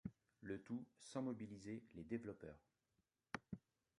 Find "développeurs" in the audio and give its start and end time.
2.03-2.57